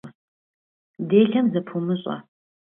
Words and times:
Делэм 1.09 1.45
зэпумыщӀэ. 1.53 2.15